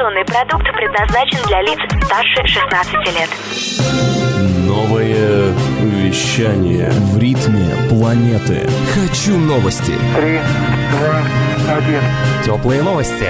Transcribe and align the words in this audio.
Информационный 0.00 0.24
продукт 0.24 0.64
предназначен 0.74 1.46
для 1.46 1.60
лиц 1.60 1.78
старше 2.06 2.46
16 2.46 2.94
лет. 3.14 3.28
Новое 4.66 5.52
вещание 5.82 6.88
в 6.90 7.18
ритме 7.18 7.68
планеты. 7.90 8.66
Хочу 8.94 9.36
новости. 9.36 9.92
Три, 10.16 10.40
два, 10.92 11.76
один. 11.76 12.00
Теплые 12.42 12.82
новости. 12.82 13.26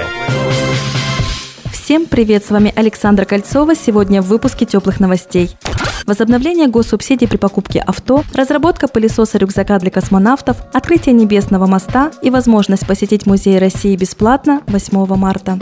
Всем 1.73 2.05
привет, 2.05 2.45
с 2.45 2.51
вами 2.51 2.71
Александра 2.73 3.25
Кольцова. 3.25 3.75
Сегодня 3.75 4.21
в 4.21 4.27
выпуске 4.27 4.65
теплых 4.65 5.01
новостей. 5.01 5.49
Возобновление 6.05 6.67
госсубсидий 6.67 7.27
при 7.27 7.35
покупке 7.37 7.81
авто, 7.81 8.23
разработка 8.33 8.87
пылесоса-рюкзака 8.87 9.77
для 9.79 9.91
космонавтов, 9.91 10.55
открытие 10.71 11.15
Небесного 11.15 11.67
моста 11.67 12.11
и 12.21 12.29
возможность 12.29 12.87
посетить 12.87 13.25
Музей 13.25 13.59
России 13.59 13.97
бесплатно 13.97 14.61
8 14.67 15.15
марта. 15.17 15.59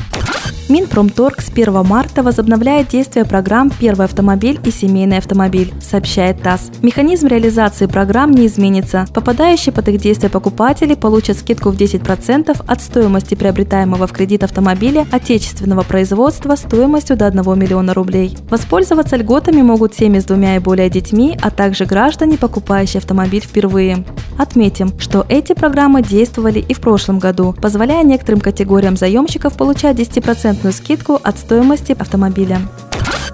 Минпромторг 0.70 1.42
с 1.42 1.50
1 1.50 1.84
марта 1.84 2.22
возобновляет 2.22 2.90
действие 2.90 3.26
программ 3.26 3.72
«Первый 3.72 4.06
автомобиль» 4.06 4.60
и 4.64 4.70
«Семейный 4.70 5.18
автомобиль», 5.18 5.74
сообщает 5.82 6.44
ТАСС. 6.44 6.70
Механизм 6.84 7.26
реализации 7.26 7.88
программ 7.88 8.30
не 8.30 8.46
изменится. 8.46 9.08
Попадающие 9.12 9.74
под 9.74 9.88
их 9.88 10.00
действие 10.00 10.30
покупатели 10.30 10.94
получат 10.94 11.40
скидку 11.40 11.72
в 11.72 11.76
10% 11.76 12.56
от 12.68 12.82
стоимости 12.84 13.34
приобретаемого 13.34 14.06
в 14.06 14.12
кредит 14.12 14.44
автомобиля 14.44 15.08
отечественного 15.12 15.82
производства 15.82 16.56
стоимостью 16.56 17.18
до 17.18 17.26
1 17.26 17.42
миллиона 17.58 17.96
рублей. 17.96 18.38
Воспользоваться 18.52 19.16
льготами 19.16 19.64
могут 19.64 19.96
семьи 19.96 20.20
с 20.20 20.26
двумя 20.26 20.56
и 20.56 20.60
более 20.60 20.92
детьми, 20.92 21.36
а 21.42 21.50
также 21.50 21.86
граждане, 21.86 22.38
покупающие 22.38 23.00
автомобиль 23.00 23.42
впервые. 23.42 24.06
Отметим, 24.40 24.98
что 24.98 25.26
эти 25.28 25.52
программы 25.52 26.02
действовали 26.02 26.60
и 26.60 26.74
в 26.74 26.80
прошлом 26.80 27.20
году, 27.20 27.54
позволяя 27.62 28.06
некоторым 28.06 28.40
категориям 28.40 28.96
заемщиков 28.96 29.58
получать 29.58 29.98
10% 29.98 30.72
скидку 30.72 31.20
от 31.22 31.38
стоимости 31.38 31.92
автомобиля. 32.00 32.62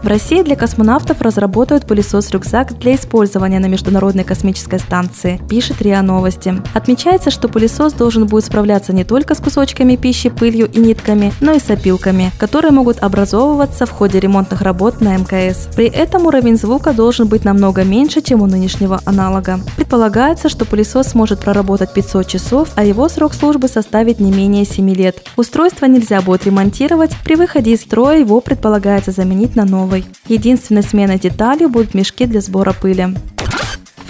В 0.05 0.07
России 0.07 0.43
для 0.43 0.55
космонавтов 0.55 1.19
разработают 1.23 1.87
пылесос-рюкзак 1.87 2.77
для 2.77 2.93
использования 2.93 3.57
на 3.57 3.65
Международной 3.65 4.23
космической 4.23 4.77
станции, 4.77 5.41
пишет 5.49 5.81
РИА 5.81 6.03
Новости. 6.03 6.61
Отмечается, 6.75 7.31
что 7.31 7.49
пылесос 7.49 7.93
должен 7.93 8.27
будет 8.27 8.45
справляться 8.45 8.93
не 8.93 9.03
только 9.03 9.33
с 9.33 9.39
кусочками 9.39 9.95
пищи, 9.95 10.29
пылью 10.29 10.69
и 10.71 10.77
нитками, 10.77 11.33
но 11.41 11.53
и 11.53 11.59
с 11.59 11.71
опилками, 11.71 12.31
которые 12.37 12.69
могут 12.69 13.01
образовываться 13.01 13.87
в 13.87 13.89
ходе 13.89 14.19
ремонтных 14.19 14.61
работ 14.61 15.01
на 15.01 15.17
МКС. 15.17 15.69
При 15.75 15.87
этом 15.87 16.27
уровень 16.27 16.57
звука 16.57 16.93
должен 16.93 17.27
быть 17.27 17.43
намного 17.43 17.83
меньше, 17.83 18.21
чем 18.21 18.43
у 18.43 18.45
нынешнего 18.45 19.01
аналога. 19.05 19.59
Предполагается, 19.75 20.49
что 20.49 20.65
пылесос 20.65 21.07
сможет 21.07 21.39
проработать 21.39 21.95
500 21.95 22.27
часов, 22.27 22.69
а 22.75 22.83
его 22.83 23.09
срок 23.09 23.33
службы 23.33 23.67
составит 23.67 24.19
не 24.19 24.31
менее 24.31 24.65
7 24.65 24.87
лет. 24.93 25.25
Устройство 25.35 25.87
нельзя 25.87 26.21
будет 26.21 26.45
ремонтировать, 26.45 27.09
при 27.23 27.35
выходе 27.35 27.71
из 27.71 27.81
строя 27.81 28.19
его 28.19 28.39
предполагается 28.39 29.09
заменить 29.09 29.55
на 29.55 29.65
новый 29.65 29.94
новый. 29.95 30.05
Единственной 30.27 30.83
сменой 30.83 31.19
деталью 31.19 31.69
будут 31.69 31.93
мешки 31.93 32.25
для 32.25 32.41
сбора 32.41 32.73
пыли. 32.73 33.15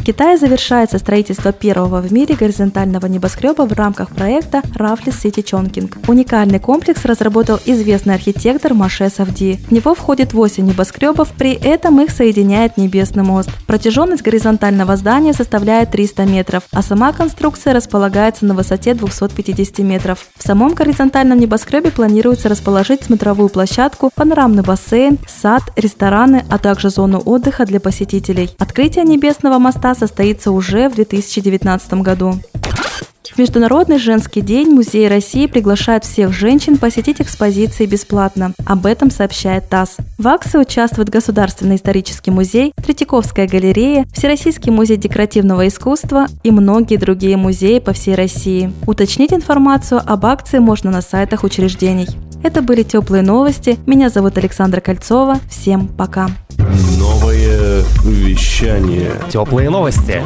Китае 0.05 0.37
завершается 0.37 0.99
строительство 0.99 1.51
первого 1.51 1.99
в 1.99 2.13
мире 2.13 2.35
горизонтального 2.35 3.07
небоскреба 3.07 3.63
в 3.63 3.73
рамках 3.73 4.09
проекта 4.09 4.61
Равли 4.75 5.07
City 5.07 5.43
Chongqing. 5.43 5.91
Уникальный 6.07 6.59
комплекс 6.59 7.05
разработал 7.05 7.59
известный 7.65 8.13
архитектор 8.13 8.75
Маше 8.75 9.09
Савди. 9.09 9.59
В 9.67 9.71
него 9.71 9.95
входит 9.95 10.33
8 10.33 10.63
небоскребов, 10.63 11.29
при 11.29 11.53
этом 11.53 11.99
их 12.01 12.11
соединяет 12.11 12.77
небесный 12.77 13.23
мост. 13.23 13.49
Протяженность 13.65 14.21
горизонтального 14.21 14.95
здания 14.95 15.33
составляет 15.33 15.89
300 15.89 16.25
метров, 16.25 16.65
а 16.71 16.83
сама 16.83 17.11
конструкция 17.11 17.73
располагается 17.73 18.45
на 18.45 18.53
высоте 18.53 18.93
250 18.93 19.79
метров. 19.79 20.27
В 20.37 20.43
самом 20.43 20.75
горизонтальном 20.75 21.39
небоскребе 21.39 21.89
планируется 21.89 22.47
расположить 22.47 23.05
смотровую 23.05 23.49
площадку, 23.49 24.11
панорамный 24.13 24.61
бассейн, 24.61 25.17
сад, 25.27 25.63
рестораны, 25.75 26.45
а 26.51 26.59
также 26.59 26.91
зону 26.91 27.23
отдыха 27.25 27.65
для 27.65 27.79
посетителей. 27.79 28.51
Открытие 28.59 29.03
небесного 29.03 29.57
моста 29.57 29.94
состоится 29.95 30.51
уже 30.51 30.89
в 30.89 30.95
2019 30.95 31.93
году. 31.95 32.39
В 33.35 33.37
Международный 33.37 33.97
женский 33.97 34.39
день 34.39 34.69
Музей 34.69 35.09
России 35.09 35.47
приглашает 35.47 36.05
всех 36.05 36.31
женщин 36.31 36.77
посетить 36.77 37.19
экспозиции 37.19 37.85
бесплатно. 37.85 38.53
Об 38.65 38.85
этом 38.85 39.11
сообщает 39.11 39.67
ТАСС. 39.67 39.97
В 40.17 40.25
акции 40.29 40.57
участвуют 40.57 41.09
Государственный 41.09 41.75
исторический 41.75 42.31
музей, 42.31 42.71
Третьяковская 42.77 43.45
галерея, 43.45 44.07
Всероссийский 44.13 44.71
музей 44.71 44.95
декоративного 44.95 45.67
искусства 45.67 46.27
и 46.43 46.51
многие 46.51 46.95
другие 46.95 47.35
музеи 47.35 47.79
по 47.79 47.91
всей 47.91 48.15
России. 48.15 48.71
Уточнить 48.87 49.33
информацию 49.33 50.01
об 50.05 50.25
акции 50.25 50.59
можно 50.59 50.89
на 50.89 51.01
сайтах 51.01 51.43
учреждений. 51.43 52.07
Это 52.43 52.61
были 52.61 52.83
теплые 52.83 53.23
новости. 53.23 53.77
Меня 53.85 54.09
зовут 54.09 54.37
Александра 54.37 54.81
Кольцова. 54.81 55.39
Всем 55.49 55.87
пока. 55.87 56.29
Новое 56.97 57.83
вещание. 58.03 59.11
Теплые 59.29 59.69
новости. 59.69 60.21